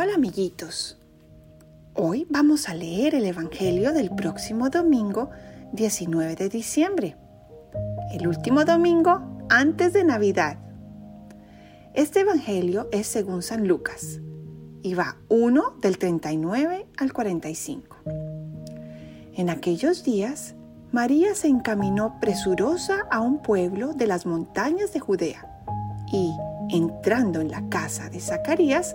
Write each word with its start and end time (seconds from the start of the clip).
Hola 0.00 0.14
amiguitos. 0.14 0.96
Hoy 1.92 2.24
vamos 2.30 2.68
a 2.68 2.74
leer 2.74 3.16
el 3.16 3.24
Evangelio 3.24 3.92
del 3.92 4.10
próximo 4.10 4.70
domingo 4.70 5.30
19 5.72 6.36
de 6.36 6.48
diciembre, 6.48 7.16
el 8.12 8.28
último 8.28 8.64
domingo 8.64 9.20
antes 9.50 9.92
de 9.92 10.04
Navidad. 10.04 10.56
Este 11.94 12.20
Evangelio 12.20 12.88
es 12.92 13.08
según 13.08 13.42
San 13.42 13.66
Lucas 13.66 14.20
y 14.84 14.94
va 14.94 15.16
1 15.30 15.78
del 15.82 15.98
39 15.98 16.86
al 16.96 17.12
45. 17.12 17.96
En 19.34 19.50
aquellos 19.50 20.04
días, 20.04 20.54
María 20.92 21.34
se 21.34 21.48
encaminó 21.48 22.20
presurosa 22.20 23.00
a 23.10 23.18
un 23.20 23.42
pueblo 23.42 23.94
de 23.94 24.06
las 24.06 24.26
montañas 24.26 24.92
de 24.92 25.00
Judea 25.00 25.44
y, 26.12 26.30
entrando 26.70 27.40
en 27.40 27.50
la 27.50 27.68
casa 27.68 28.08
de 28.10 28.20
Zacarías, 28.20 28.94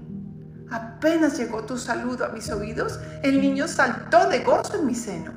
Apenas 0.71 1.37
llegó 1.37 1.63
tu 1.65 1.77
saludo 1.77 2.25
a 2.25 2.29
mis 2.29 2.49
oídos, 2.49 2.97
el 3.23 3.41
niño 3.41 3.67
saltó 3.67 4.29
de 4.29 4.39
gozo 4.39 4.79
en 4.79 4.85
mi 4.87 4.95
seno. 4.95 5.33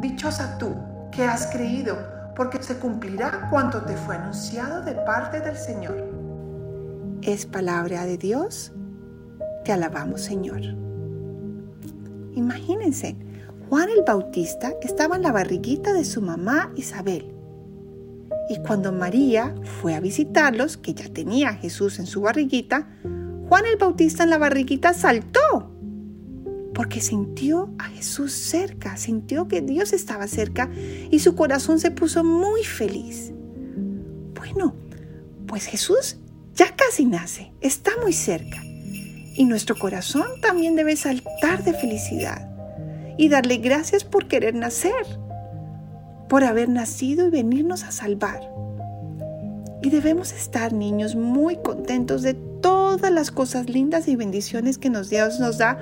Dichosa 0.00 0.56
tú 0.56 0.74
que 1.12 1.24
has 1.24 1.48
creído, 1.48 1.98
porque 2.34 2.62
se 2.62 2.78
cumplirá 2.78 3.48
cuanto 3.50 3.82
te 3.82 3.94
fue 3.94 4.16
anunciado 4.16 4.82
de 4.82 4.92
parte 4.94 5.40
del 5.40 5.56
Señor. 5.56 6.02
Es 7.20 7.44
palabra 7.44 8.06
de 8.06 8.16
Dios. 8.16 8.72
Te 9.64 9.72
alabamos, 9.72 10.22
Señor. 10.22 10.60
Imagínense, 12.34 13.16
Juan 13.68 13.90
el 13.90 14.02
Bautista 14.06 14.72
estaba 14.80 15.16
en 15.16 15.22
la 15.22 15.32
barriguita 15.32 15.92
de 15.92 16.06
su 16.06 16.22
mamá 16.22 16.72
Isabel. 16.74 17.34
Y 18.48 18.58
cuando 18.60 18.92
María 18.92 19.54
fue 19.82 19.94
a 19.94 20.00
visitarlos, 20.00 20.78
que 20.78 20.94
ya 20.94 21.12
tenía 21.12 21.50
a 21.50 21.54
Jesús 21.54 21.98
en 21.98 22.06
su 22.06 22.22
barriguita, 22.22 22.88
Juan 23.48 23.64
el 23.64 23.78
Bautista 23.78 24.24
en 24.24 24.30
la 24.30 24.36
barriguita 24.36 24.92
saltó, 24.92 25.72
porque 26.74 27.00
sintió 27.00 27.70
a 27.78 27.84
Jesús 27.84 28.32
cerca, 28.32 28.98
sintió 28.98 29.48
que 29.48 29.62
Dios 29.62 29.94
estaba 29.94 30.26
cerca 30.26 30.70
y 31.10 31.18
su 31.20 31.34
corazón 31.34 31.80
se 31.80 31.90
puso 31.90 32.22
muy 32.22 32.62
feliz. 32.62 33.32
Bueno, 34.34 34.74
pues 35.46 35.64
Jesús 35.64 36.18
ya 36.54 36.76
casi 36.76 37.06
nace, 37.06 37.52
está 37.62 37.92
muy 38.02 38.12
cerca. 38.12 38.62
Y 38.64 39.46
nuestro 39.46 39.78
corazón 39.78 40.26
también 40.42 40.76
debe 40.76 40.94
saltar 40.96 41.64
de 41.64 41.72
felicidad 41.72 42.50
y 43.16 43.30
darle 43.30 43.56
gracias 43.56 44.04
por 44.04 44.28
querer 44.28 44.54
nacer, 44.54 44.92
por 46.28 46.44
haber 46.44 46.68
nacido 46.68 47.28
y 47.28 47.30
venirnos 47.30 47.84
a 47.84 47.92
salvar. 47.92 48.40
Y 49.82 49.88
debemos 49.88 50.32
estar, 50.32 50.74
niños, 50.74 51.14
muy 51.16 51.56
contentos 51.56 52.22
de 52.22 52.34
todas 52.88 53.12
las 53.12 53.30
cosas 53.30 53.68
lindas 53.68 54.08
y 54.08 54.16
bendiciones 54.16 54.78
que 54.78 54.88
nos 54.88 55.10
Dios 55.10 55.38
nos 55.40 55.58
da 55.58 55.78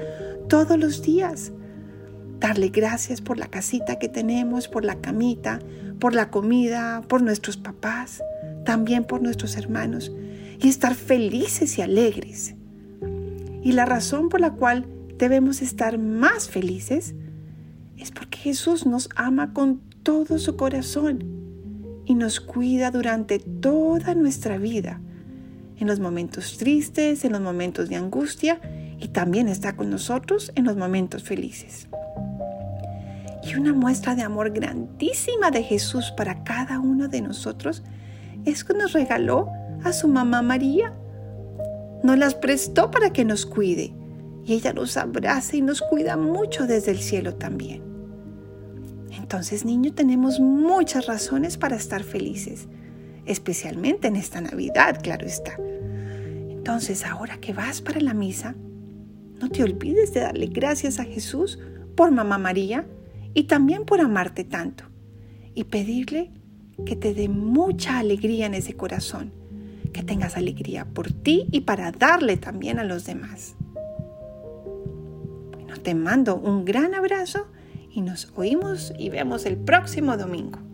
todos 0.49 0.77
los 0.77 1.03
días. 1.03 1.53
Darle 2.41 2.71
gracias 2.71 3.21
por 3.21 3.39
la 3.39 3.47
casita 3.47 4.01
que 4.01 4.09
tenemos, 4.09 4.67
por 4.67 4.85
la 4.85 4.97
camita, 4.97 5.61
por 6.01 6.15
la 6.17 6.31
comida, 6.31 7.03
por 7.06 7.22
nuestros 7.22 7.56
papás, 7.56 8.25
también 8.65 9.05
por 9.05 9.22
nuestros 9.22 9.56
hermanos, 9.56 10.11
y 10.59 10.69
estar 10.69 10.97
felices 10.97 11.78
y 11.78 11.83
alegres. 11.83 12.56
Y 13.62 13.71
la 13.71 13.84
razón 13.84 14.28
por 14.28 14.41
la 14.41 14.55
cual 14.55 14.84
debemos 15.17 15.62
estar 15.62 15.99
más 15.99 16.49
felices 16.50 17.15
es 17.97 18.11
porque 18.11 18.38
Jesús 18.38 18.84
nos 18.84 19.09
ama 19.15 19.53
con 19.53 19.81
todo 20.03 20.41
su 20.41 20.56
corazón 20.56 21.23
y 22.05 22.17
nos 22.17 22.41
cuida 22.41 22.91
durante 22.91 23.38
toda 23.38 24.17
nuestra 24.17 24.59
vida, 24.59 25.00
en 25.78 25.87
los 25.87 26.00
momentos 26.00 26.56
tristes, 26.59 27.25
en 27.25 27.32
los 27.32 27.41
momentos 27.41 27.88
de 27.88 27.97
angustia 27.97 28.60
y 28.98 29.09
también 29.09 29.48
está 29.48 29.76
con 29.76 29.91
nosotros 29.91 30.53
en 30.54 30.64
los 30.64 30.76
momentos 30.76 31.22
felices. 31.22 31.88
Y 33.42 33.54
una 33.54 33.72
muestra 33.72 34.14
de 34.14 34.22
amor 34.22 34.50
grandísima 34.50 35.50
de 35.50 35.62
Jesús 35.62 36.12
para 36.16 36.42
cada 36.42 36.81
uno 36.81 37.09
de 37.09 37.20
nosotros 37.20 37.82
es 38.44 38.64
que 38.64 38.75
nos 38.75 38.92
regaló 38.92 39.48
a 39.84 39.92
su 39.92 40.09
mamá 40.09 40.42
María. 40.42 40.92
Nos 42.03 42.19
las 42.19 42.34
prestó 42.34 42.91
para 42.91 43.10
que 43.10 43.25
nos 43.25 43.47
cuide 43.47 43.94
y 44.44 44.54
ella 44.54 44.72
nos 44.72 44.97
abraza 44.97 45.56
y 45.56 45.62
nos 45.62 45.82
cuida 45.82 46.16
mucho 46.16 46.66
desde 46.66 46.93
el 46.93 46.98
cielo 46.98 47.34
también. 47.34 47.82
Entonces, 49.16 49.64
niño, 49.64 49.93
tenemos 49.93 50.38
muchas 50.41 51.06
razones 51.06 51.56
para 51.56 51.76
estar 51.76 52.04
felices, 52.04 52.69
especialmente 53.26 54.09
en 54.09 54.16
esta 54.16 54.41
Navidad, 54.41 55.00
claro 55.03 55.26
está. 55.26 55.56
Entonces, 56.48 57.04
ahora 57.04 57.38
que 57.38 57.53
vas 57.53 57.81
para 57.81 58.00
la 58.00 58.14
misa, 58.14 58.54
no 59.41 59.50
te 59.50 59.62
olvides 59.62 60.12
de 60.14 60.20
darle 60.20 60.47
gracias 60.47 60.98
a 60.98 61.04
Jesús 61.04 61.59
por 61.94 62.10
Mamá 62.10 62.38
María 62.38 62.87
y 63.34 63.44
también 63.44 63.84
por 63.84 64.00
amarte 64.00 64.44
tanto 64.44 64.84
y 65.54 65.64
pedirle 65.64 66.32
que 66.84 66.97
te 66.97 67.14
dé 67.14 67.28
mucha 67.28 67.98
alegría 67.98 68.47
en 68.47 68.54
ese 68.54 68.75
corazón, 68.75 69.32
que 69.93 70.03
tengas 70.03 70.37
alegría 70.37 70.84
por 70.84 71.12
ti 71.12 71.47
y 71.50 71.62
para 71.62 71.93
darle 71.93 72.37
también 72.37 72.78
a 72.78 72.84
los 72.84 73.04
demás. 73.04 73.56
Bueno, 75.53 75.76
te 75.82 75.94
mando 75.94 76.37
un 76.37 76.64
gran 76.64 76.94
abrazo 76.94 77.47
y 77.91 78.03
nos 78.03 78.32
oímos 78.37 78.93
y 78.98 79.08
vemos 79.08 79.47
el 79.47 79.56
próximo 79.56 80.16
domingo. 80.16 80.66